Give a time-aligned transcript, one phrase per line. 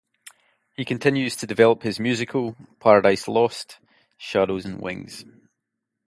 [0.75, 3.77] He continues to develop his musical "Paradise Lost:
[4.17, 5.25] Shadows and Wings".